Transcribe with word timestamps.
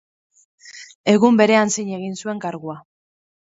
Egun 1.13 1.39
berean 1.43 1.75
zin 1.77 1.95
egin 2.01 2.19
zuen 2.23 2.43
kargua. 2.49 2.81